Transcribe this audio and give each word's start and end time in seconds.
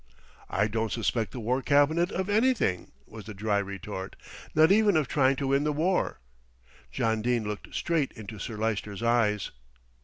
"I 0.49 0.67
don't 0.67 0.91
suspect 0.91 1.29
the 1.31 1.39
War 1.39 1.61
Cabinet 1.61 2.11
of 2.11 2.27
anything," 2.27 2.91
was 3.05 3.25
the 3.25 3.35
dry 3.35 3.59
retort, 3.59 4.15
"not 4.55 4.71
even 4.71 4.97
of 4.97 5.07
trying 5.07 5.35
to 5.35 5.45
win 5.45 5.63
the 5.63 5.71
war." 5.71 6.19
John 6.91 7.21
Dene 7.21 7.43
looked 7.47 7.71
straight 7.75 8.11
into 8.13 8.39
Sir 8.39 8.57
Lyster's 8.57 9.03
eyes. 9.03 9.51